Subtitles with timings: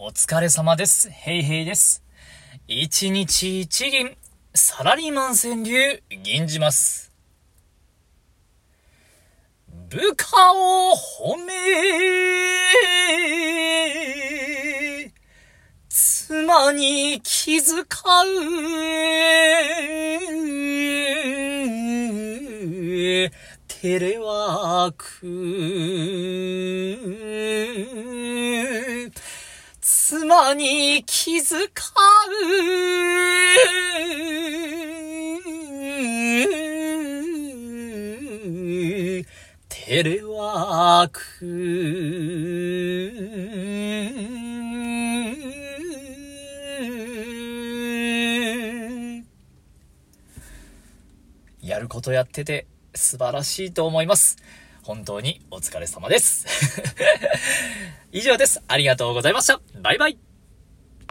[0.00, 1.10] お疲れ様です。
[1.10, 2.04] ヘイヘイです。
[2.68, 4.16] 一日一銀、
[4.54, 7.10] サラリーマン川柳、銀じます。
[9.90, 11.52] 部下を褒め、
[15.88, 17.84] 妻に気遣う、
[23.66, 26.37] テレワーク
[30.08, 31.68] 妻に気遣う。
[39.68, 41.20] テレワーク。
[51.60, 54.38] やることやってて素晴らしいと思います。
[54.88, 56.46] 本当にお疲れ様です。
[58.10, 58.62] 以上です。
[58.68, 59.60] ありがとうございました。
[59.82, 60.27] バイバイ。